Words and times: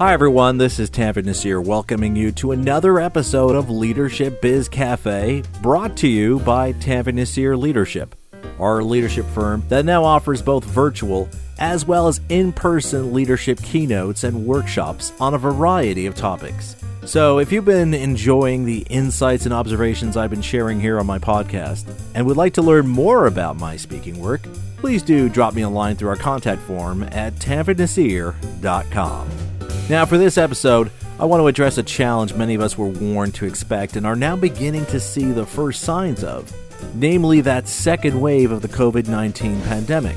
Hi, 0.00 0.12
everyone. 0.12 0.58
This 0.58 0.78
is 0.78 0.90
Tanveer 0.90 1.24
Naseer 1.24 1.60
welcoming 1.60 2.14
you 2.14 2.30
to 2.30 2.52
another 2.52 3.00
episode 3.00 3.56
of 3.56 3.68
Leadership 3.68 4.40
Biz 4.40 4.68
Cafe, 4.68 5.42
brought 5.60 5.96
to 5.96 6.06
you 6.06 6.38
by 6.38 6.72
Tanveer 6.74 7.14
Naseer 7.14 7.58
Leadership, 7.58 8.14
our 8.60 8.84
leadership 8.84 9.26
firm 9.26 9.64
that 9.70 9.84
now 9.84 10.04
offers 10.04 10.40
both 10.40 10.62
virtual 10.62 11.28
as 11.58 11.84
well 11.84 12.06
as 12.06 12.20
in 12.28 12.52
person 12.52 13.12
leadership 13.12 13.60
keynotes 13.60 14.22
and 14.22 14.46
workshops 14.46 15.12
on 15.18 15.34
a 15.34 15.38
variety 15.38 16.06
of 16.06 16.14
topics. 16.14 16.76
So, 17.04 17.40
if 17.40 17.50
you've 17.50 17.64
been 17.64 17.92
enjoying 17.92 18.64
the 18.64 18.86
insights 18.90 19.46
and 19.46 19.52
observations 19.52 20.16
I've 20.16 20.30
been 20.30 20.42
sharing 20.42 20.78
here 20.78 21.00
on 21.00 21.06
my 21.06 21.18
podcast 21.18 21.92
and 22.14 22.24
would 22.24 22.36
like 22.36 22.52
to 22.52 22.62
learn 22.62 22.86
more 22.86 23.26
about 23.26 23.56
my 23.56 23.76
speaking 23.76 24.20
work, 24.20 24.42
please 24.76 25.02
do 25.02 25.28
drop 25.28 25.54
me 25.54 25.62
a 25.62 25.68
line 25.68 25.96
through 25.96 26.10
our 26.10 26.16
contact 26.16 26.62
form 26.62 27.02
at 27.02 27.34
tanveernaseer.com. 27.40 29.47
Now, 29.88 30.04
for 30.04 30.18
this 30.18 30.36
episode, 30.36 30.90
I 31.18 31.24
want 31.24 31.40
to 31.40 31.46
address 31.46 31.78
a 31.78 31.82
challenge 31.82 32.34
many 32.34 32.54
of 32.54 32.60
us 32.60 32.76
were 32.76 32.88
warned 32.88 33.34
to 33.36 33.46
expect 33.46 33.96
and 33.96 34.04
are 34.04 34.14
now 34.14 34.36
beginning 34.36 34.84
to 34.86 35.00
see 35.00 35.32
the 35.32 35.46
first 35.46 35.80
signs 35.80 36.22
of, 36.22 36.52
namely 36.94 37.40
that 37.40 37.66
second 37.66 38.20
wave 38.20 38.50
of 38.50 38.60
the 38.60 38.68
COVID 38.68 39.08
19 39.08 39.62
pandemic. 39.62 40.16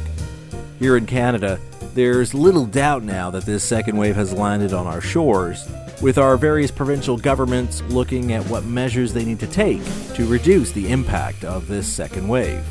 Here 0.77 0.97
in 0.97 1.05
Canada, 1.05 1.57
there's 1.93 2.33
little 2.33 2.65
doubt 2.65 3.03
now 3.03 3.31
that 3.31 3.45
this 3.45 3.63
second 3.63 3.95
wave 3.95 4.17
has 4.17 4.33
landed 4.33 4.73
on 4.73 4.87
our 4.87 4.99
shores, 4.99 5.65
with 6.01 6.17
our 6.17 6.35
various 6.35 6.69
provincial 6.69 7.15
governments 7.15 7.81
looking 7.83 8.33
at 8.33 8.45
what 8.47 8.65
measures 8.65 9.13
they 9.13 9.23
need 9.23 9.39
to 9.39 9.47
take 9.47 9.81
to 10.15 10.25
reduce 10.25 10.73
the 10.73 10.91
impact 10.91 11.45
of 11.45 11.69
this 11.69 11.87
second 11.87 12.27
wave. 12.27 12.61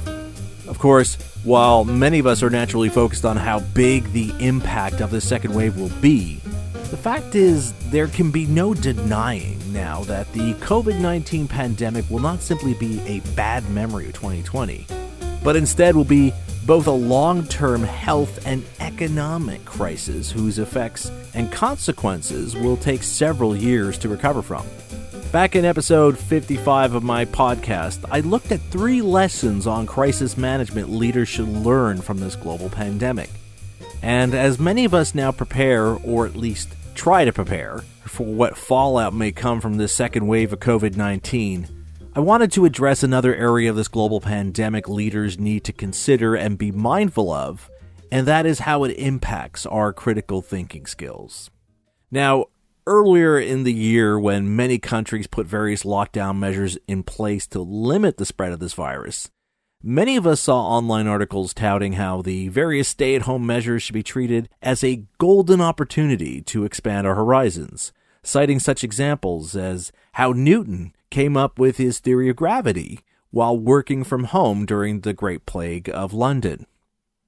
Of 0.68 0.78
course, 0.78 1.14
while 1.44 1.82
many 1.86 2.18
of 2.18 2.26
us 2.26 2.42
are 2.42 2.50
naturally 2.50 2.90
focused 2.90 3.24
on 3.24 3.38
how 3.38 3.60
big 3.60 4.12
the 4.12 4.34
impact 4.38 5.00
of 5.00 5.10
the 5.10 5.20
second 5.22 5.54
wave 5.54 5.78
will 5.78 5.88
be, 6.02 6.40
the 6.90 6.96
fact 6.96 7.36
is, 7.36 7.72
there 7.90 8.08
can 8.08 8.32
be 8.32 8.46
no 8.46 8.74
denying 8.74 9.60
now 9.72 10.02
that 10.04 10.30
the 10.32 10.54
COVID 10.54 11.00
19 11.00 11.46
pandemic 11.46 12.08
will 12.10 12.18
not 12.18 12.40
simply 12.40 12.74
be 12.74 13.00
a 13.02 13.20
bad 13.36 13.68
memory 13.70 14.06
of 14.06 14.14
2020, 14.14 14.86
but 15.44 15.54
instead 15.54 15.94
will 15.94 16.04
be 16.04 16.32
both 16.66 16.88
a 16.88 16.90
long 16.90 17.46
term 17.46 17.84
health 17.84 18.44
and 18.44 18.64
economic 18.80 19.64
crisis 19.64 20.32
whose 20.32 20.58
effects 20.58 21.12
and 21.34 21.52
consequences 21.52 22.56
will 22.56 22.76
take 22.76 23.04
several 23.04 23.54
years 23.54 23.96
to 23.98 24.08
recover 24.08 24.42
from. 24.42 24.66
Back 25.30 25.54
in 25.54 25.64
episode 25.64 26.18
55 26.18 26.94
of 26.94 27.04
my 27.04 27.24
podcast, 27.24 28.04
I 28.10 28.18
looked 28.18 28.50
at 28.50 28.60
three 28.62 29.00
lessons 29.00 29.68
on 29.68 29.86
crisis 29.86 30.36
management 30.36 30.90
leaders 30.90 31.28
should 31.28 31.46
learn 31.46 32.00
from 32.00 32.18
this 32.18 32.34
global 32.34 32.68
pandemic. 32.68 33.30
And 34.02 34.34
as 34.34 34.58
many 34.58 34.84
of 34.84 34.94
us 34.94 35.14
now 35.14 35.30
prepare, 35.30 35.86
or 35.86 36.26
at 36.26 36.34
least 36.34 36.74
try 37.00 37.24
to 37.24 37.32
prepare 37.32 37.78
for 38.04 38.26
what 38.26 38.58
fallout 38.58 39.14
may 39.14 39.32
come 39.32 39.58
from 39.58 39.78
this 39.78 39.90
second 39.90 40.26
wave 40.26 40.52
of 40.52 40.60
COVID 40.60 40.98
19, 40.98 41.66
I 42.14 42.20
wanted 42.20 42.52
to 42.52 42.66
address 42.66 43.02
another 43.02 43.34
area 43.34 43.70
of 43.70 43.76
this 43.76 43.88
global 43.88 44.20
pandemic 44.20 44.86
leaders 44.86 45.38
need 45.38 45.64
to 45.64 45.72
consider 45.72 46.34
and 46.34 46.58
be 46.58 46.70
mindful 46.70 47.32
of, 47.32 47.70
and 48.12 48.26
that 48.26 48.44
is 48.44 48.58
how 48.58 48.84
it 48.84 48.90
impacts 48.98 49.64
our 49.64 49.94
critical 49.94 50.42
thinking 50.42 50.84
skills. 50.84 51.50
Now, 52.10 52.44
earlier 52.86 53.40
in 53.40 53.64
the 53.64 53.72
year, 53.72 54.20
when 54.20 54.54
many 54.54 54.76
countries 54.76 55.26
put 55.26 55.46
various 55.46 55.84
lockdown 55.84 56.36
measures 56.36 56.76
in 56.86 57.02
place 57.02 57.46
to 57.46 57.62
limit 57.62 58.18
the 58.18 58.26
spread 58.26 58.52
of 58.52 58.60
this 58.60 58.74
virus, 58.74 59.30
Many 59.82 60.18
of 60.18 60.26
us 60.26 60.42
saw 60.42 60.60
online 60.60 61.06
articles 61.06 61.54
touting 61.54 61.94
how 61.94 62.20
the 62.20 62.48
various 62.48 62.88
stay 62.88 63.14
at 63.14 63.22
home 63.22 63.46
measures 63.46 63.82
should 63.82 63.94
be 63.94 64.02
treated 64.02 64.50
as 64.60 64.84
a 64.84 65.04
golden 65.16 65.62
opportunity 65.62 66.42
to 66.42 66.64
expand 66.64 67.06
our 67.06 67.14
horizons, 67.14 67.90
citing 68.22 68.58
such 68.58 68.84
examples 68.84 69.56
as 69.56 69.90
how 70.12 70.32
Newton 70.32 70.92
came 71.08 71.34
up 71.34 71.58
with 71.58 71.78
his 71.78 71.98
theory 71.98 72.28
of 72.28 72.36
gravity 72.36 73.00
while 73.30 73.56
working 73.56 74.04
from 74.04 74.24
home 74.24 74.66
during 74.66 75.00
the 75.00 75.14
Great 75.14 75.46
Plague 75.46 75.88
of 75.88 76.12
London. 76.12 76.66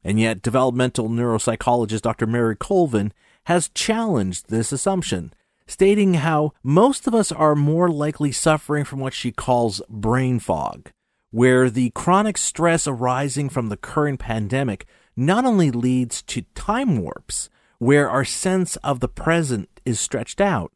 And 0.04 0.20
yet, 0.20 0.42
developmental 0.42 1.08
neuropsychologist 1.08 2.02
Dr. 2.02 2.26
Mary 2.26 2.54
Colvin 2.54 3.14
has 3.44 3.70
challenged 3.70 4.50
this 4.50 4.72
assumption, 4.72 5.32
stating 5.66 6.14
how 6.14 6.52
most 6.62 7.06
of 7.06 7.14
us 7.14 7.32
are 7.32 7.54
more 7.54 7.88
likely 7.88 8.30
suffering 8.30 8.84
from 8.84 9.00
what 9.00 9.14
she 9.14 9.32
calls 9.32 9.80
brain 9.88 10.38
fog 10.38 10.90
where 11.32 11.68
the 11.68 11.90
chronic 11.90 12.38
stress 12.38 12.86
arising 12.86 13.48
from 13.48 13.68
the 13.68 13.76
current 13.76 14.20
pandemic 14.20 14.86
not 15.16 15.44
only 15.44 15.70
leads 15.70 16.22
to 16.22 16.42
time 16.54 16.98
warps, 16.98 17.50
where 17.78 18.08
our 18.08 18.24
sense 18.24 18.76
of 18.76 19.00
the 19.00 19.08
present 19.08 19.68
is 19.84 19.98
stretched 19.98 20.40
out, 20.40 20.72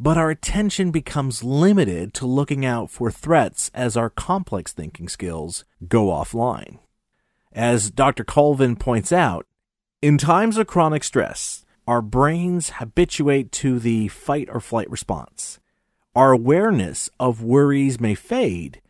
but 0.00 0.16
our 0.16 0.30
attention 0.30 0.90
becomes 0.90 1.44
limited 1.44 2.14
to 2.14 2.26
looking 2.26 2.64
out 2.64 2.90
for 2.90 3.10
threats 3.10 3.70
as 3.74 3.96
our 3.96 4.08
complex 4.10 4.72
thinking 4.72 5.08
skills 5.08 5.64
go 5.86 6.06
offline. 6.06 6.78
As 7.52 7.90
Dr. 7.90 8.24
Colvin 8.24 8.76
points 8.76 9.12
out, 9.12 9.46
in 10.00 10.16
times 10.16 10.56
of 10.56 10.66
chronic 10.66 11.04
stress, 11.04 11.66
our 11.86 12.00
brains 12.00 12.70
habituate 12.70 13.52
to 13.52 13.78
the 13.78 14.08
fight 14.08 14.48
or 14.50 14.60
flight 14.60 14.90
response. 14.90 15.58
Our 16.14 16.32
awareness 16.32 17.10
of 17.20 17.42
worries 17.42 18.00
may 18.00 18.14
fade, 18.14 18.80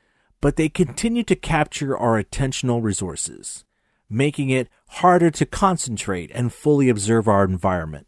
but 0.41 0.56
they 0.56 0.69
continue 0.69 1.23
to 1.25 1.37
capture 1.37 1.97
our 1.97 2.23
attentional 2.23 2.83
resources, 2.83 3.65
making 4.09 4.51
it 4.51 4.69
harder 4.89 5.31
to 5.31 5.47
concentrate 5.47 6.31
and 6.34 6.53
fully 6.53 6.89
observe 6.89 7.28
our 7.28 7.45
environment. 7.45 8.06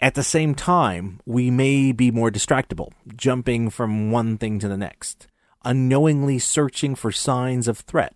At 0.00 0.14
the 0.14 0.22
same 0.22 0.54
time, 0.54 1.20
we 1.26 1.50
may 1.50 1.92
be 1.92 2.10
more 2.10 2.30
distractible, 2.30 2.92
jumping 3.14 3.68
from 3.68 4.10
one 4.10 4.38
thing 4.38 4.58
to 4.60 4.68
the 4.68 4.78
next, 4.78 5.26
unknowingly 5.62 6.38
searching 6.38 6.94
for 6.94 7.12
signs 7.12 7.68
of 7.68 7.78
threat. 7.78 8.14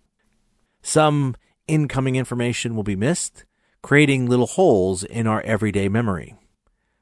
Some 0.81 1.35
incoming 1.67 2.15
information 2.15 2.75
will 2.75 2.83
be 2.83 2.95
missed, 2.95 3.45
creating 3.83 4.27
little 4.27 4.47
holes 4.47 5.03
in 5.03 5.27
our 5.27 5.41
everyday 5.41 5.87
memory. 5.87 6.35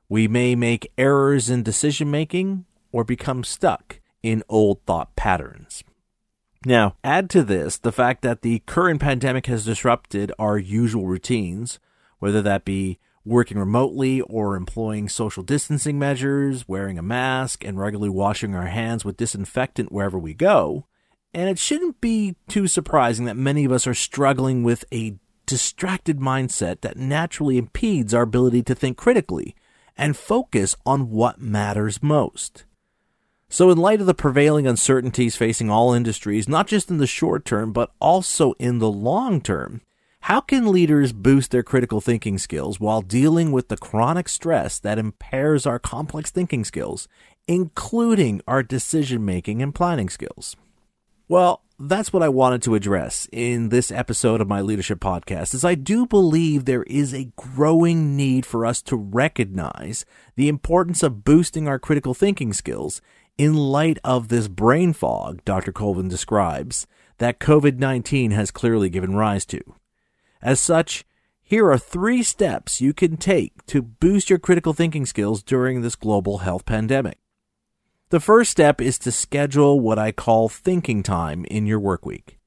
We 0.09 0.27
may 0.27 0.53
make 0.53 0.91
errors 0.97 1.49
in 1.49 1.63
decision 1.63 2.11
making 2.11 2.65
or 2.91 3.05
become 3.05 3.45
stuck 3.45 4.01
in 4.21 4.43
old 4.49 4.81
thought 4.85 5.15
patterns. 5.15 5.83
Now, 6.65 6.95
add 7.03 7.29
to 7.31 7.43
this 7.43 7.77
the 7.77 7.91
fact 7.91 8.21
that 8.21 8.41
the 8.41 8.59
current 8.65 9.01
pandemic 9.01 9.47
has 9.47 9.65
disrupted 9.65 10.31
our 10.39 10.57
usual 10.57 11.05
routines, 11.05 11.79
whether 12.19 12.41
that 12.41 12.63
be 12.63 12.99
working 13.25 13.57
remotely 13.57 14.21
or 14.21 14.55
employing 14.55 15.09
social 15.09 15.43
distancing 15.43 15.99
measures, 15.99 16.67
wearing 16.67 16.97
a 16.97 17.03
mask, 17.03 17.63
and 17.65 17.79
regularly 17.79 18.09
washing 18.09 18.55
our 18.55 18.67
hands 18.67 19.03
with 19.03 19.17
disinfectant 19.17 19.91
wherever 19.91 20.17
we 20.17 20.33
go. 20.33 20.85
And 21.33 21.49
it 21.49 21.57
shouldn't 21.57 21.99
be 21.99 22.35
too 22.47 22.67
surprising 22.67 23.25
that 23.25 23.35
many 23.35 23.65
of 23.65 23.71
us 23.71 23.87
are 23.87 23.93
struggling 23.93 24.63
with 24.63 24.85
a 24.93 25.15
distracted 25.45 26.19
mindset 26.19 26.81
that 26.81 26.97
naturally 26.97 27.57
impedes 27.57 28.13
our 28.13 28.21
ability 28.23 28.63
to 28.63 28.75
think 28.75 28.97
critically 28.97 29.55
and 29.97 30.15
focus 30.15 30.75
on 30.85 31.09
what 31.09 31.41
matters 31.41 32.01
most. 32.01 32.65
So, 33.53 33.69
in 33.69 33.77
light 33.77 34.01
of 34.01 34.07
the 34.07 34.15
prevailing 34.15 34.65
uncertainties 34.65 35.35
facing 35.35 35.69
all 35.69 35.93
industries, 35.93 36.49
not 36.49 36.65
just 36.65 36.89
in 36.89 36.97
the 36.97 37.05
short 37.05 37.45
term, 37.45 37.71
but 37.71 37.91
also 38.01 38.53
in 38.53 38.79
the 38.79 38.89
long 38.89 39.41
term, 39.41 39.81
how 40.21 40.41
can 40.41 40.71
leaders 40.71 41.13
boost 41.13 41.51
their 41.51 41.61
critical 41.61 42.01
thinking 42.01 42.39
skills 42.39 42.79
while 42.79 43.03
dealing 43.03 43.51
with 43.51 43.67
the 43.67 43.77
chronic 43.77 44.27
stress 44.27 44.79
that 44.79 44.97
impairs 44.97 45.67
our 45.67 45.77
complex 45.77 46.31
thinking 46.31 46.63
skills, 46.63 47.07
including 47.47 48.41
our 48.47 48.63
decision 48.63 49.23
making 49.23 49.61
and 49.61 49.75
planning 49.75 50.09
skills? 50.09 50.55
Well, 51.27 51.61
that's 51.77 52.11
what 52.11 52.23
I 52.23 52.29
wanted 52.29 52.63
to 52.63 52.75
address 52.75 53.27
in 53.31 53.69
this 53.69 53.91
episode 53.91 54.41
of 54.41 54.47
my 54.47 54.61
leadership 54.61 54.99
podcast 54.99 55.53
is 55.53 55.63
I 55.63 55.75
do 55.75 56.07
believe 56.07 56.65
there 56.65 56.83
is 56.83 57.13
a 57.13 57.31
growing 57.35 58.15
need 58.15 58.47
for 58.47 58.65
us 58.65 58.81
to 58.83 58.95
recognize 58.95 60.05
the 60.35 60.47
importance 60.47 61.03
of 61.03 61.23
boosting 61.23 61.67
our 61.67 61.77
critical 61.77 62.13
thinking 62.13 62.51
skills 62.51 63.01
in 63.37 63.55
light 63.55 63.99
of 64.03 64.27
this 64.27 64.47
brain 64.47 64.93
fog 64.93 65.43
Dr. 65.45 65.71
Colvin 65.71 66.07
describes 66.07 66.87
that 67.17 67.39
COVID 67.39 67.77
19 67.77 68.31
has 68.31 68.51
clearly 68.51 68.89
given 68.89 69.15
rise 69.15 69.45
to. 69.47 69.61
As 70.41 70.59
such, 70.59 71.05
here 71.41 71.69
are 71.69 71.77
three 71.77 72.23
steps 72.23 72.81
you 72.81 72.93
can 72.93 73.17
take 73.17 73.65
to 73.67 73.81
boost 73.81 74.29
your 74.29 74.39
critical 74.39 74.73
thinking 74.73 75.05
skills 75.05 75.43
during 75.43 75.81
this 75.81 75.95
global 75.95 76.39
health 76.39 76.65
pandemic. 76.65 77.19
The 78.09 78.19
first 78.19 78.51
step 78.51 78.79
is 78.79 78.99
to 78.99 79.11
schedule 79.11 79.79
what 79.79 79.97
I 79.97 80.11
call 80.11 80.49
thinking 80.49 81.03
time 81.03 81.45
in 81.45 81.65
your 81.65 81.79
work 81.79 82.05
week. 82.05 82.39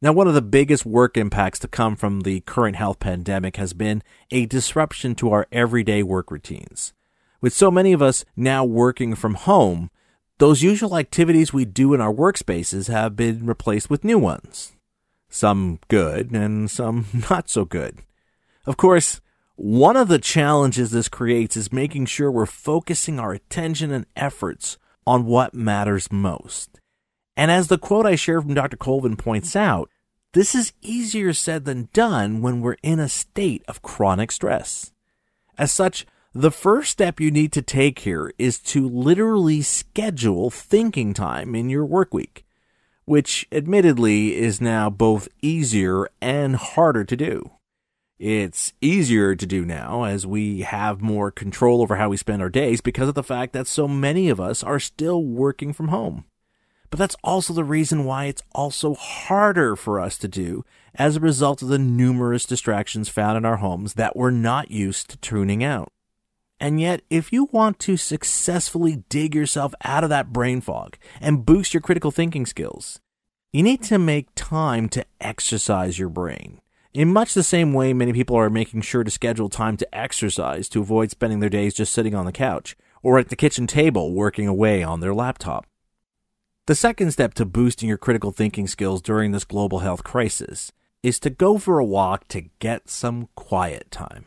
Now, 0.00 0.12
one 0.12 0.28
of 0.28 0.34
the 0.34 0.42
biggest 0.42 0.84
work 0.84 1.16
impacts 1.16 1.58
to 1.60 1.68
come 1.68 1.96
from 1.96 2.20
the 2.20 2.40
current 2.40 2.76
health 2.76 3.00
pandemic 3.00 3.56
has 3.56 3.72
been 3.72 4.02
a 4.30 4.46
disruption 4.46 5.14
to 5.16 5.30
our 5.30 5.46
everyday 5.50 6.02
work 6.02 6.30
routines. 6.30 6.92
With 7.40 7.54
so 7.54 7.70
many 7.70 7.92
of 7.92 8.02
us 8.02 8.24
now 8.36 8.64
working 8.64 9.14
from 9.14 9.34
home, 9.34 9.90
those 10.38 10.62
usual 10.62 10.96
activities 10.98 11.52
we 11.52 11.64
do 11.64 11.94
in 11.94 12.00
our 12.00 12.12
workspaces 12.12 12.88
have 12.88 13.16
been 13.16 13.46
replaced 13.46 13.88
with 13.88 14.04
new 14.04 14.18
ones. 14.18 14.72
Some 15.28 15.78
good 15.88 16.32
and 16.32 16.70
some 16.70 17.06
not 17.30 17.48
so 17.48 17.64
good. 17.64 17.98
Of 18.66 18.76
course, 18.76 19.20
One 19.56 19.96
of 19.96 20.08
the 20.08 20.18
challenges 20.18 20.90
this 20.90 21.08
creates 21.08 21.56
is 21.56 21.72
making 21.72 22.06
sure 22.06 22.30
we're 22.30 22.46
focusing 22.46 23.20
our 23.20 23.32
attention 23.32 23.92
and 23.92 24.04
efforts 24.16 24.78
on 25.06 25.26
what 25.26 25.54
matters 25.54 26.10
most. 26.10 26.80
And 27.36 27.50
as 27.52 27.68
the 27.68 27.78
quote 27.78 28.04
I 28.04 28.16
shared 28.16 28.42
from 28.42 28.54
Dr. 28.54 28.76
Colvin 28.76 29.16
points 29.16 29.54
out, 29.54 29.88
this 30.32 30.56
is 30.56 30.72
easier 30.82 31.32
said 31.32 31.64
than 31.64 31.88
done 31.92 32.42
when 32.42 32.60
we're 32.60 32.76
in 32.82 32.98
a 32.98 33.08
state 33.08 33.62
of 33.68 33.82
chronic 33.82 34.32
stress. 34.32 34.92
As 35.56 35.70
such, 35.70 36.04
the 36.34 36.50
first 36.50 36.90
step 36.90 37.20
you 37.20 37.30
need 37.30 37.52
to 37.52 37.62
take 37.62 38.00
here 38.00 38.32
is 38.38 38.58
to 38.58 38.88
literally 38.88 39.62
schedule 39.62 40.50
thinking 40.50 41.14
time 41.14 41.54
in 41.54 41.70
your 41.70 41.84
work 41.84 42.12
week, 42.12 42.44
which 43.04 43.46
admittedly 43.52 44.34
is 44.34 44.60
now 44.60 44.90
both 44.90 45.28
easier 45.42 46.08
and 46.20 46.56
harder 46.56 47.04
to 47.04 47.16
do. 47.16 47.52
It's 48.18 48.72
easier 48.80 49.36
to 49.36 49.46
do 49.46 49.64
now 49.64 50.04
as 50.04 50.26
we 50.26 50.62
have 50.62 51.00
more 51.00 51.30
control 51.30 51.80
over 51.80 51.96
how 51.96 52.08
we 52.08 52.16
spend 52.16 52.42
our 52.42 52.48
days 52.48 52.80
because 52.80 53.08
of 53.08 53.14
the 53.14 53.22
fact 53.22 53.52
that 53.52 53.68
so 53.68 53.86
many 53.86 54.28
of 54.28 54.40
us 54.40 54.64
are 54.64 54.80
still 54.80 55.22
working 55.22 55.72
from 55.72 55.88
home. 55.88 56.24
But 56.90 56.98
that's 56.98 57.16
also 57.22 57.52
the 57.52 57.64
reason 57.64 58.04
why 58.04 58.24
it's 58.26 58.42
also 58.52 58.94
harder 58.94 59.76
for 59.76 60.00
us 60.00 60.18
to 60.18 60.28
do 60.28 60.64
as 60.96 61.16
a 61.16 61.20
result 61.20 61.62
of 61.62 61.68
the 61.68 61.78
numerous 61.78 62.44
distractions 62.44 63.08
found 63.08 63.36
in 63.36 63.44
our 63.44 63.56
homes 63.56 63.94
that 63.94 64.16
we're 64.16 64.30
not 64.30 64.72
used 64.72 65.10
to 65.10 65.16
tuning 65.18 65.62
out. 65.62 65.92
And 66.60 66.80
yet, 66.80 67.02
if 67.10 67.32
you 67.32 67.48
want 67.52 67.78
to 67.80 67.96
successfully 67.96 69.04
dig 69.08 69.34
yourself 69.34 69.74
out 69.84 70.04
of 70.04 70.10
that 70.10 70.32
brain 70.32 70.60
fog 70.60 70.96
and 71.20 71.44
boost 71.44 71.74
your 71.74 71.80
critical 71.80 72.10
thinking 72.10 72.46
skills, 72.46 73.00
you 73.52 73.62
need 73.62 73.82
to 73.84 73.98
make 73.98 74.28
time 74.34 74.88
to 74.90 75.04
exercise 75.20 75.98
your 75.98 76.08
brain. 76.08 76.60
In 76.92 77.12
much 77.12 77.34
the 77.34 77.42
same 77.42 77.72
way 77.72 77.92
many 77.92 78.12
people 78.12 78.36
are 78.36 78.48
making 78.48 78.82
sure 78.82 79.02
to 79.02 79.10
schedule 79.10 79.48
time 79.48 79.76
to 79.78 79.94
exercise 79.94 80.68
to 80.70 80.80
avoid 80.80 81.10
spending 81.10 81.40
their 81.40 81.50
days 81.50 81.74
just 81.74 81.92
sitting 81.92 82.14
on 82.14 82.24
the 82.24 82.32
couch 82.32 82.76
or 83.02 83.18
at 83.18 83.28
the 83.28 83.36
kitchen 83.36 83.66
table 83.66 84.12
working 84.12 84.46
away 84.46 84.82
on 84.82 85.00
their 85.00 85.14
laptop. 85.14 85.66
The 86.66 86.74
second 86.74 87.10
step 87.10 87.34
to 87.34 87.44
boosting 87.44 87.88
your 87.88 87.98
critical 87.98 88.30
thinking 88.30 88.66
skills 88.66 89.02
during 89.02 89.32
this 89.32 89.44
global 89.44 89.80
health 89.80 90.02
crisis 90.02 90.72
is 91.02 91.18
to 91.20 91.30
go 91.30 91.58
for 91.58 91.78
a 91.78 91.84
walk 91.84 92.26
to 92.28 92.46
get 92.58 92.88
some 92.88 93.28
quiet 93.34 93.90
time. 93.90 94.26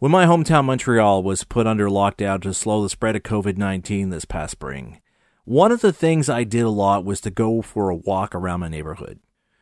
When 0.00 0.12
my 0.12 0.24
hometown 0.24 0.64
Montreal 0.64 1.22
was 1.22 1.44
put 1.44 1.66
under 1.66 1.88
lockdown 1.88 2.40
to 2.40 2.54
slow 2.54 2.82
the 2.82 2.88
spread 2.88 3.16
of 3.16 3.22
COVID 3.22 3.58
19 3.58 4.08
this 4.08 4.24
past 4.24 4.52
spring, 4.52 4.98
one 5.44 5.70
of 5.70 5.82
the 5.82 5.92
things 5.92 6.30
I 6.30 6.42
did 6.42 6.62
a 6.62 6.70
lot 6.70 7.04
was 7.04 7.20
to 7.20 7.30
go 7.30 7.60
for 7.60 7.90
a 7.90 7.96
walk 7.96 8.34
around 8.34 8.60
my 8.60 8.68
neighborhood. 8.68 9.20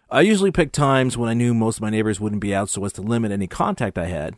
I 0.08 0.20
usually 0.20 0.52
picked 0.52 0.76
times 0.76 1.18
when 1.18 1.28
I 1.28 1.34
knew 1.34 1.54
most 1.54 1.78
of 1.78 1.82
my 1.82 1.90
neighbors 1.90 2.20
wouldn't 2.20 2.40
be 2.40 2.54
out 2.54 2.68
so 2.68 2.84
as 2.84 2.92
to 2.92 3.02
limit 3.02 3.32
any 3.32 3.48
contact 3.48 3.98
I 3.98 4.04
had. 4.04 4.36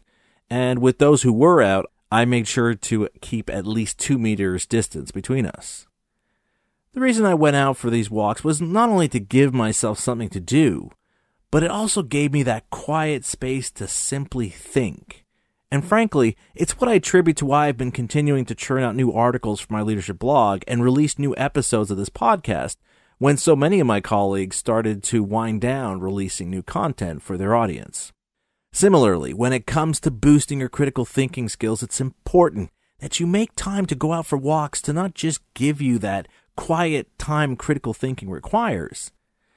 And 0.49 0.79
with 0.79 1.01
those 1.01 1.21
who 1.21 1.35
were 1.35 1.61
out, 1.61 1.93
I 2.11 2.25
made 2.25 2.49
sure 2.49 2.75
to 2.75 3.09
keep 3.21 3.51
at 3.51 3.67
least 3.67 3.99
two 3.99 4.19
meters 4.19 4.65
distance 4.65 5.11
between 5.11 5.45
us. 5.45 5.87
The 6.95 7.01
reason 7.01 7.27
I 7.27 7.35
went 7.35 7.57
out 7.57 7.77
for 7.77 7.91
these 7.91 8.11
walks 8.11 8.43
was 8.43 8.59
not 8.63 8.89
only 8.89 9.09
to 9.09 9.21
give 9.21 9.53
myself 9.53 9.99
something 9.99 10.31
to 10.31 10.41
do, 10.41 10.93
but 11.51 11.63
it 11.63 11.71
also 11.71 12.01
gave 12.03 12.33
me 12.33 12.43
that 12.45 12.71
quiet 12.71 13.27
space 13.27 13.71
to 13.73 13.87
simply 13.87 14.49
think. 14.49 15.27
And 15.71 15.85
frankly, 15.85 16.37
it's 16.55 16.81
what 16.81 16.89
I 16.89 16.95
attribute 16.95 17.37
to 17.39 17.47
why 17.47 17.69
I've 17.69 17.77
been 17.77 17.93
continuing 17.93 18.45
to 18.47 18.55
churn 18.55 18.83
out 18.83 18.97
new 18.97 19.13
articles 19.13 19.61
for 19.61 19.73
my 19.73 19.83
leadership 19.83 20.19
blog 20.19 20.63
and 20.67 20.83
release 20.83 21.19
new 21.19 21.35
episodes 21.37 21.91
of 21.91 21.97
this 21.97 22.11
podcast 22.11 22.77
when 23.19 23.37
so 23.37 23.55
many 23.55 23.79
of 23.79 23.87
my 23.87 24.01
colleagues 24.01 24.57
started 24.57 25.03
to 25.05 25.23
wind 25.23 25.61
down 25.61 26.01
releasing 26.01 26.51
new 26.51 26.63
content 26.63 27.23
for 27.23 27.37
their 27.37 27.55
audience. 27.55 28.13
Similarly, 28.73 29.33
when 29.33 29.53
it 29.53 29.67
comes 29.67 30.01
to 30.01 30.11
boosting 30.11 30.61
your 30.61 30.69
critical 30.69 31.05
thinking 31.05 31.49
skills, 31.49 31.83
it's 31.83 32.01
important 32.01 32.71
that 32.99 33.21
you 33.21 33.27
make 33.27 33.55
time 33.55 33.87
to 33.87 33.95
go 33.95 34.13
out 34.13 34.27
for 34.27 34.39
walks 34.39 34.81
to 34.83 34.93
not 34.93 35.15
just 35.15 35.41
give 35.55 35.81
you 35.81 35.99
that 35.99 36.29
quiet 36.57 37.17
time 37.19 37.57
critical 37.57 37.95
thinking 37.95 38.31
requires, 38.31 39.13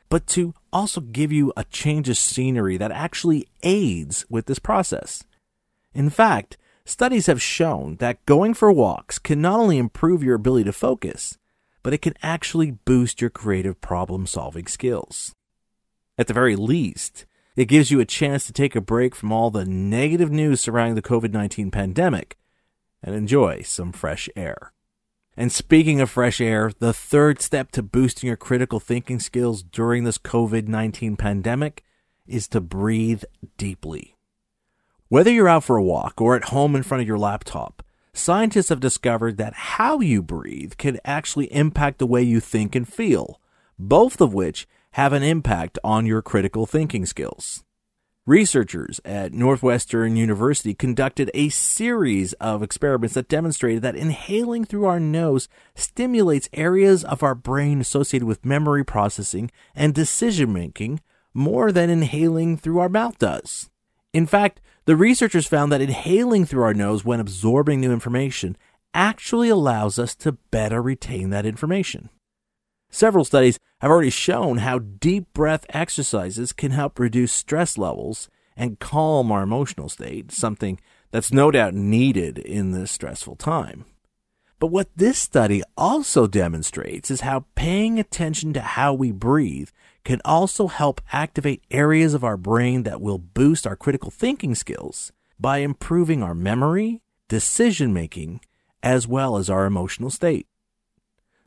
but 0.09 0.27
to 0.27 0.53
also 0.71 1.01
give 1.01 1.31
you 1.31 1.51
a 1.57 1.63
change 1.65 2.07
of 2.07 2.17
scenery 2.17 2.77
that 2.77 2.91
actually 2.91 3.47
aids 3.63 4.25
with 4.29 4.45
this 4.45 4.59
process. 4.59 5.23
In 5.93 6.09
fact, 6.09 6.57
studies 6.85 7.27
have 7.27 7.41
shown 7.41 7.97
that 7.97 8.25
going 8.25 8.53
for 8.53 8.71
walks 8.71 9.19
can 9.19 9.41
not 9.41 9.59
only 9.59 9.77
improve 9.77 10.23
your 10.23 10.35
ability 10.35 10.65
to 10.65 10.73
focus, 10.73 11.37
but 11.83 11.93
it 11.93 12.01
can 12.01 12.15
actually 12.23 12.71
boost 12.71 13.21
your 13.21 13.29
creative 13.29 13.79
problem 13.81 14.25
solving 14.25 14.67
skills. 14.67 15.35
At 16.17 16.27
the 16.27 16.33
very 16.33 16.55
least, 16.55 17.25
it 17.55 17.65
gives 17.65 17.91
you 17.91 17.99
a 17.99 18.05
chance 18.05 18.47
to 18.47 18.53
take 18.53 18.75
a 18.75 18.81
break 18.81 19.15
from 19.15 19.31
all 19.31 19.51
the 19.51 19.65
negative 19.65 20.31
news 20.31 20.61
surrounding 20.61 20.95
the 20.95 21.01
COVID 21.01 21.31
19 21.31 21.69
pandemic 21.71 22.37
and 23.03 23.13
enjoy 23.13 23.61
some 23.61 23.91
fresh 23.91 24.29
air. 24.35 24.71
And 25.35 25.51
speaking 25.51 25.99
of 25.99 26.09
fresh 26.09 26.39
air, 26.39 26.71
the 26.79 26.93
third 26.93 27.41
step 27.41 27.71
to 27.71 27.83
boosting 27.83 28.27
your 28.27 28.37
critical 28.37 28.79
thinking 28.79 29.19
skills 29.19 29.63
during 29.63 30.03
this 30.03 30.17
COVID 30.17 30.67
19 30.67 31.17
pandemic 31.17 31.83
is 32.25 32.47
to 32.49 32.61
breathe 32.61 33.23
deeply. 33.57 34.15
Whether 35.13 35.29
you're 35.29 35.47
out 35.47 35.63
for 35.63 35.77
a 35.77 35.83
walk 35.83 36.19
or 36.19 36.35
at 36.35 36.45
home 36.45 36.75
in 36.75 36.81
front 36.81 37.03
of 37.03 37.07
your 37.07 37.19
laptop, 37.19 37.83
scientists 38.15 38.69
have 38.69 38.79
discovered 38.79 39.37
that 39.37 39.53
how 39.53 39.99
you 39.99 40.23
breathe 40.23 40.73
can 40.79 40.99
actually 41.05 41.53
impact 41.53 41.99
the 41.99 42.07
way 42.07 42.23
you 42.23 42.39
think 42.39 42.73
and 42.73 42.91
feel, 42.91 43.39
both 43.77 44.19
of 44.19 44.33
which 44.33 44.67
have 44.93 45.13
an 45.13 45.21
impact 45.21 45.77
on 45.83 46.07
your 46.07 46.23
critical 46.23 46.65
thinking 46.65 47.05
skills. 47.05 47.63
Researchers 48.25 48.99
at 49.05 49.33
Northwestern 49.33 50.15
University 50.15 50.73
conducted 50.73 51.29
a 51.35 51.49
series 51.49 52.33
of 52.41 52.63
experiments 52.63 53.13
that 53.13 53.29
demonstrated 53.29 53.83
that 53.83 53.95
inhaling 53.95 54.65
through 54.65 54.85
our 54.85 54.99
nose 54.99 55.47
stimulates 55.75 56.49
areas 56.53 57.03
of 57.03 57.21
our 57.21 57.35
brain 57.35 57.79
associated 57.81 58.25
with 58.25 58.43
memory 58.43 58.83
processing 58.83 59.51
and 59.75 59.93
decision 59.93 60.51
making 60.51 61.01
more 61.35 61.71
than 61.71 61.91
inhaling 61.91 62.57
through 62.57 62.79
our 62.79 62.89
mouth 62.89 63.19
does. 63.19 63.69
In 64.13 64.27
fact, 64.27 64.61
the 64.85 64.95
researchers 64.95 65.47
found 65.47 65.71
that 65.71 65.81
inhaling 65.81 66.45
through 66.45 66.63
our 66.63 66.73
nose 66.73 67.03
when 67.03 67.19
absorbing 67.19 67.81
new 67.81 67.91
information 67.91 68.55
actually 68.93 69.49
allows 69.49 69.97
us 69.97 70.15
to 70.15 70.33
better 70.51 70.81
retain 70.81 71.31
that 71.31 71.45
information. 71.45 72.09
Several 72.91 73.25
studies 73.25 73.57
have 73.81 73.89
already 73.89 74.11
shown 74.11 74.59
how 74.59 74.77
deep 74.77 75.33
breath 75.33 75.65
exercises 75.69 76.53
can 76.53 76.71
help 76.71 76.99
reduce 76.99 77.33
stress 77.33 77.75
levels 77.75 78.29
and 78.55 78.79
calm 78.79 79.31
our 79.31 79.41
emotional 79.41 79.89
state, 79.89 80.31
something 80.31 80.79
that's 81.09 81.33
no 81.33 81.49
doubt 81.49 81.73
needed 81.73 82.37
in 82.37 82.71
this 82.71 82.91
stressful 82.91 83.35
time. 83.35 83.85
But 84.63 84.71
what 84.71 84.87
this 84.95 85.19
study 85.19 85.61
also 85.75 86.25
demonstrates 86.25 87.11
is 87.11 87.19
how 87.19 87.43
paying 87.53 87.99
attention 87.99 88.53
to 88.53 88.61
how 88.61 88.93
we 88.93 89.11
breathe 89.11 89.67
can 90.05 90.21
also 90.23 90.67
help 90.67 91.01
activate 91.11 91.65
areas 91.69 92.13
of 92.13 92.23
our 92.23 92.37
brain 92.37 92.83
that 92.83 93.01
will 93.01 93.17
boost 93.17 93.67
our 93.67 93.75
critical 93.75 94.09
thinking 94.09 94.55
skills 94.55 95.11
by 95.37 95.57
improving 95.57 96.23
our 96.23 96.33
memory, 96.33 97.01
decision 97.27 97.91
making, 97.91 98.39
as 98.81 99.05
well 99.05 99.35
as 99.35 99.49
our 99.49 99.65
emotional 99.65 100.09
state. 100.09 100.47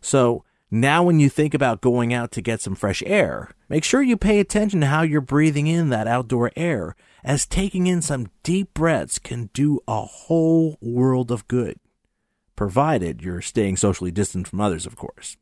So, 0.03 0.45
now 0.71 1.03
when 1.03 1.19
you 1.19 1.31
think 1.31 1.55
about 1.55 1.81
going 1.81 2.13
out 2.13 2.31
to 2.33 2.43
get 2.43 2.61
some 2.61 2.75
fresh 2.75 3.03
air, 3.07 3.51
make 3.71 3.83
sure 3.83 4.03
you 4.03 4.19
pay 4.19 4.41
attention 4.41 4.83
to 4.83 4.89
how 4.89 5.01
you're 5.01 5.23
breathing 5.23 5.69
in 5.69 5.89
that 5.89 6.07
outdoor 6.07 6.53
air, 6.55 6.95
as 7.25 7.47
taking 7.47 7.87
in 7.87 8.03
some 8.03 8.29
deep 8.43 8.75
breaths 8.75 9.19
can 9.19 9.49
do 9.55 9.81
a 9.89 10.03
whole 10.03 10.77
world 10.83 11.31
of 11.31 11.49
good, 11.49 11.79
provided 12.57 13.23
you're 13.23 13.43
staying 13.43 13.77
socially 13.77 14.11
distant 14.11 14.49
from 14.49 14.61
others, 14.61 14.87
of 14.87 14.97
course. 14.97 15.37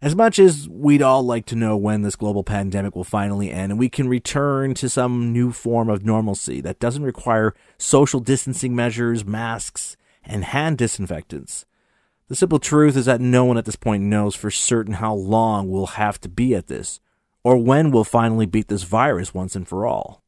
As 0.00 0.16
much 0.16 0.38
as 0.38 0.68
we'd 0.68 1.02
all 1.02 1.22
like 1.22 1.46
to 1.46 1.56
know 1.56 1.76
when 1.76 2.02
this 2.02 2.16
global 2.16 2.42
pandemic 2.42 2.96
will 2.96 3.04
finally 3.04 3.52
end 3.52 3.70
and 3.70 3.78
we 3.78 3.88
can 3.88 4.08
return 4.08 4.74
to 4.74 4.88
some 4.88 5.32
new 5.32 5.52
form 5.52 5.88
of 5.88 6.04
normalcy 6.04 6.60
that 6.60 6.80
doesn't 6.80 7.04
require 7.04 7.54
social 7.78 8.18
distancing 8.18 8.74
measures, 8.74 9.24
masks, 9.24 9.96
and 10.24 10.44
hand 10.44 10.78
disinfectants, 10.78 11.66
the 12.32 12.36
simple 12.36 12.58
truth 12.58 12.96
is 12.96 13.04
that 13.04 13.20
no 13.20 13.44
one 13.44 13.58
at 13.58 13.66
this 13.66 13.76
point 13.76 14.04
knows 14.04 14.34
for 14.34 14.50
certain 14.50 14.94
how 14.94 15.12
long 15.12 15.68
we'll 15.68 15.84
have 15.84 16.18
to 16.22 16.30
be 16.30 16.54
at 16.54 16.66
this, 16.66 16.98
or 17.44 17.58
when 17.58 17.90
we'll 17.90 18.04
finally 18.04 18.46
beat 18.46 18.68
this 18.68 18.84
virus 18.84 19.34
once 19.34 19.54
and 19.54 19.68
for 19.68 19.86
all. 19.86 20.22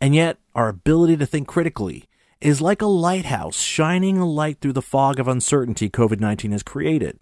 And 0.00 0.12
yet, 0.12 0.38
our 0.56 0.68
ability 0.68 1.16
to 1.18 1.24
think 1.24 1.46
critically 1.46 2.08
is 2.40 2.60
like 2.60 2.82
a 2.82 2.86
lighthouse 2.86 3.60
shining 3.60 4.18
a 4.18 4.26
light 4.26 4.58
through 4.60 4.72
the 4.72 4.82
fog 4.82 5.18
of 5.18 5.28
uncertainty 5.28 5.88
COVID 5.88 6.20
19 6.20 6.52
has 6.52 6.62
created 6.62 7.18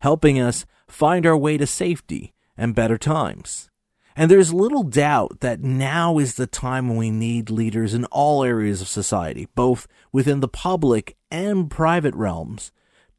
helping 0.00 0.40
us 0.40 0.66
find 0.88 1.26
our 1.26 1.36
way 1.36 1.56
to 1.56 1.66
safety 1.66 2.34
and 2.56 2.74
better 2.74 2.98
times. 2.98 3.68
And 4.14 4.30
there's 4.30 4.54
little 4.54 4.82
doubt 4.82 5.40
that 5.40 5.60
now 5.60 6.18
is 6.18 6.34
the 6.34 6.46
time 6.46 6.88
when 6.88 6.96
we 6.96 7.10
need 7.10 7.50
leaders 7.50 7.92
in 7.92 8.06
all 8.06 8.42
areas 8.42 8.80
of 8.80 8.88
society, 8.88 9.46
both 9.54 9.86
within 10.10 10.40
the 10.40 10.48
public 10.48 11.16
and 11.30 11.70
private 11.70 12.14
realms, 12.14 12.72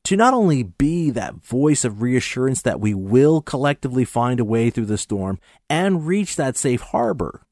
to 0.06 0.16
not 0.16 0.34
only 0.34 0.64
be 0.64 1.12
that 1.12 1.36
voice 1.36 1.86
of 1.86 2.02
reassurance 2.02 2.64
that 2.64 2.80
we 2.80 2.96
will 2.96 3.42
collectively 3.42 4.06
find 4.06 4.40
a 4.40 4.46
way 4.46 4.70
through 4.70 4.86
the 4.86 4.98
storm 4.98 5.38
and 5.70 6.08
reach 6.08 6.36
that 6.36 6.58
safe 6.58 6.82
harbor, 6.82 7.44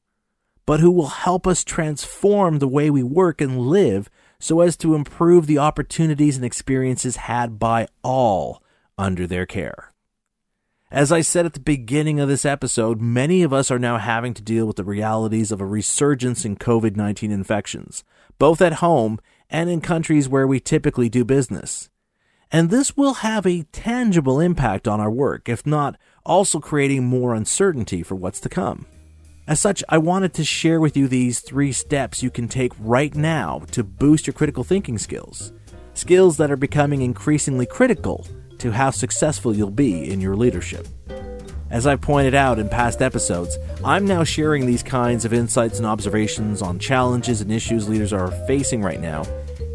but 0.66 0.80
who 0.80 0.90
will 0.90 1.06
help 1.06 1.46
us 1.46 1.64
transform 1.64 2.58
the 2.58 2.68
way 2.68 2.90
we 2.90 3.02
work 3.02 3.40
and 3.40 3.58
live 3.58 4.10
so 4.38 4.60
as 4.60 4.76
to 4.76 4.94
improve 4.94 5.46
the 5.46 5.58
opportunities 5.58 6.36
and 6.36 6.44
experiences 6.44 7.16
had 7.16 7.58
by 7.58 7.86
all 8.02 8.62
under 8.98 9.26
their 9.26 9.46
care. 9.46 9.92
As 10.90 11.10
I 11.10 11.20
said 11.20 11.46
at 11.46 11.52
the 11.54 11.60
beginning 11.60 12.20
of 12.20 12.28
this 12.28 12.44
episode, 12.44 13.00
many 13.00 13.42
of 13.42 13.52
us 13.52 13.70
are 13.70 13.78
now 13.78 13.98
having 13.98 14.34
to 14.34 14.42
deal 14.42 14.66
with 14.66 14.76
the 14.76 14.84
realities 14.84 15.50
of 15.50 15.60
a 15.60 15.66
resurgence 15.66 16.44
in 16.44 16.56
COVID 16.56 16.96
19 16.96 17.30
infections, 17.30 18.04
both 18.38 18.60
at 18.60 18.74
home 18.74 19.18
and 19.50 19.68
in 19.68 19.80
countries 19.80 20.28
where 20.28 20.46
we 20.46 20.60
typically 20.60 21.08
do 21.08 21.24
business. 21.24 21.90
And 22.52 22.70
this 22.70 22.96
will 22.96 23.14
have 23.14 23.46
a 23.46 23.64
tangible 23.72 24.38
impact 24.38 24.86
on 24.86 25.00
our 25.00 25.10
work, 25.10 25.48
if 25.48 25.66
not 25.66 25.96
also 26.24 26.60
creating 26.60 27.04
more 27.04 27.34
uncertainty 27.34 28.04
for 28.04 28.14
what's 28.14 28.40
to 28.40 28.48
come. 28.48 28.86
As 29.48 29.60
such, 29.60 29.84
I 29.88 29.98
wanted 29.98 30.34
to 30.34 30.44
share 30.44 30.80
with 30.80 30.96
you 30.96 31.06
these 31.06 31.38
three 31.38 31.70
steps 31.70 32.20
you 32.20 32.30
can 32.30 32.48
take 32.48 32.72
right 32.80 33.14
now 33.14 33.62
to 33.70 33.84
boost 33.84 34.26
your 34.26 34.34
critical 34.34 34.64
thinking 34.64 34.98
skills. 34.98 35.52
Skills 35.94 36.36
that 36.38 36.50
are 36.50 36.56
becoming 36.56 37.02
increasingly 37.02 37.64
critical 37.64 38.26
to 38.58 38.72
how 38.72 38.90
successful 38.90 39.54
you'll 39.54 39.70
be 39.70 40.10
in 40.10 40.20
your 40.20 40.34
leadership. 40.34 40.88
As 41.70 41.86
I've 41.86 42.00
pointed 42.00 42.34
out 42.34 42.58
in 42.58 42.68
past 42.68 43.00
episodes, 43.00 43.56
I'm 43.84 44.04
now 44.04 44.24
sharing 44.24 44.66
these 44.66 44.82
kinds 44.82 45.24
of 45.24 45.32
insights 45.32 45.78
and 45.78 45.86
observations 45.86 46.60
on 46.60 46.80
challenges 46.80 47.40
and 47.40 47.52
issues 47.52 47.88
leaders 47.88 48.12
are 48.12 48.32
facing 48.48 48.82
right 48.82 49.00
now 49.00 49.22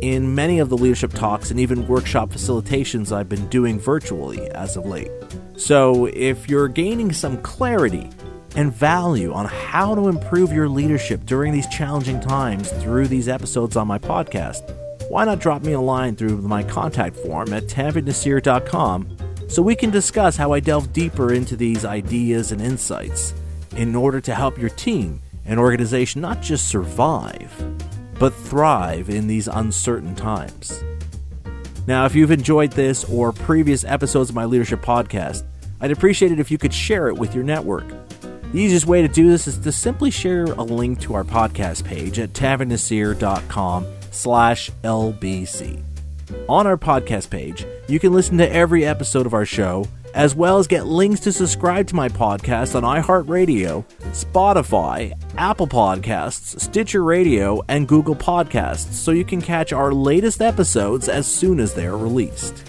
in 0.01 0.33
many 0.35 0.59
of 0.59 0.69
the 0.69 0.77
leadership 0.77 1.13
talks 1.13 1.51
and 1.51 1.59
even 1.59 1.87
workshop 1.87 2.29
facilitations 2.29 3.15
I've 3.15 3.29
been 3.29 3.47
doing 3.47 3.79
virtually 3.79 4.49
as 4.51 4.75
of 4.75 4.85
late. 4.85 5.11
So, 5.55 6.07
if 6.07 6.49
you're 6.49 6.67
gaining 6.67 7.13
some 7.13 7.41
clarity 7.41 8.09
and 8.55 8.73
value 8.73 9.33
on 9.33 9.45
how 9.45 9.95
to 9.95 10.07
improve 10.07 10.51
your 10.51 10.67
leadership 10.67 11.25
during 11.25 11.53
these 11.53 11.67
challenging 11.67 12.19
times 12.19 12.71
through 12.71 13.07
these 13.07 13.27
episodes 13.27 13.75
on 13.75 13.87
my 13.87 13.97
podcast, 13.97 14.61
why 15.09 15.25
not 15.25 15.39
drop 15.39 15.63
me 15.63 15.73
a 15.73 15.79
line 15.81 16.15
through 16.15 16.37
my 16.41 16.63
contact 16.63 17.15
form 17.17 17.53
at 17.53 17.63
tanveernaseer.com 17.63 19.17
so 19.49 19.61
we 19.61 19.75
can 19.75 19.89
discuss 19.89 20.37
how 20.37 20.53
I 20.53 20.59
delve 20.59 20.93
deeper 20.93 21.33
into 21.33 21.55
these 21.55 21.83
ideas 21.83 22.51
and 22.51 22.61
insights 22.61 23.33
in 23.75 23.95
order 23.95 24.21
to 24.21 24.35
help 24.35 24.57
your 24.57 24.69
team 24.69 25.21
and 25.45 25.59
organization 25.59 26.21
not 26.21 26.41
just 26.41 26.67
survive, 26.67 27.53
but 28.19 28.33
thrive 28.33 29.09
in 29.09 29.27
these 29.27 29.47
uncertain 29.47 30.15
times. 30.15 30.83
Now, 31.87 32.05
if 32.05 32.15
you've 32.15 32.31
enjoyed 32.31 32.71
this 32.71 33.03
or 33.05 33.31
previous 33.31 33.83
episodes 33.83 34.29
of 34.29 34.35
my 34.35 34.45
leadership 34.45 34.81
podcast, 34.81 35.43
I'd 35.81 35.91
appreciate 35.91 36.31
it 36.31 36.39
if 36.39 36.51
you 36.51 36.57
could 36.57 36.73
share 36.73 37.07
it 37.07 37.17
with 37.17 37.33
your 37.33 37.43
network. 37.43 37.91
The 38.51 38.59
easiest 38.59 38.85
way 38.85 39.01
to 39.01 39.07
do 39.07 39.29
this 39.29 39.47
is 39.47 39.57
to 39.59 39.71
simply 39.71 40.11
share 40.11 40.43
a 40.43 40.63
link 40.63 40.99
to 41.01 41.13
our 41.13 41.23
podcast 41.23 41.85
page 41.85 42.19
at 42.19 42.33
tanveernaseer.com 42.33 43.85
slash 44.11 44.69
LBC. 44.83 45.81
On 46.49 46.67
our 46.67 46.75
podcast 46.75 47.29
page, 47.29 47.65
you 47.87 47.97
can 47.97 48.11
listen 48.11 48.37
to 48.39 48.51
every 48.51 48.85
episode 48.85 49.25
of 49.25 49.33
our 49.33 49.45
show 49.45 49.87
as 50.13 50.35
well 50.35 50.57
as 50.57 50.67
get 50.67 50.85
links 50.85 51.21
to 51.21 51.31
subscribe 51.31 51.87
to 51.87 51.95
my 51.95 52.09
podcast 52.09 52.75
on 52.75 52.83
iHeartRadio, 52.83 53.85
Spotify, 54.11 55.13
Apple 55.37 55.67
Podcasts, 55.67 56.59
Stitcher 56.59 57.05
Radio, 57.05 57.61
and 57.69 57.87
Google 57.87 58.15
Podcasts 58.15 58.91
so 58.91 59.11
you 59.11 59.23
can 59.23 59.41
catch 59.41 59.71
our 59.71 59.93
latest 59.93 60.41
episodes 60.41 61.07
as 61.07 61.25
soon 61.25 61.61
as 61.61 61.73
they're 61.73 61.95
released. 61.95 62.61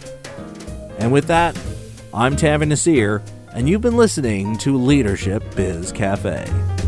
And 0.99 1.13
with 1.13 1.27
that, 1.27 1.59
I'm 2.15 2.37
Tanveer 2.37 2.69
Naseer, 2.69 3.23
and 3.55 3.69
you've 3.69 3.81
been 3.81 3.97
listening 3.97 4.57
to 4.59 4.77
Leadership 4.77 5.43
Biz 5.55 5.93
Cafe. 5.93 6.82